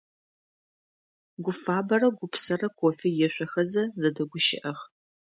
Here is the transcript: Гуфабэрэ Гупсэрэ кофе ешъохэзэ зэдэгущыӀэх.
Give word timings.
Гуфабэрэ 1.43 2.07
Гупсэрэ 2.17 2.67
кофе 2.79 3.07
ешъохэзэ 3.25 3.83
зэдэгущыӀэх. 4.01 4.79